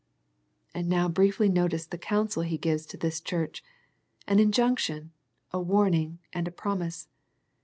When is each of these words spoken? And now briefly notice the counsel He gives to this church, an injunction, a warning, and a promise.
And 0.73 0.89
now 0.89 1.07
briefly 1.07 1.47
notice 1.47 1.85
the 1.85 1.95
counsel 1.99 2.41
He 2.41 2.57
gives 2.57 2.87
to 2.87 2.97
this 2.97 3.21
church, 3.21 3.63
an 4.27 4.39
injunction, 4.39 5.11
a 5.53 5.61
warning, 5.61 6.17
and 6.33 6.47
a 6.47 6.51
promise. 6.51 7.07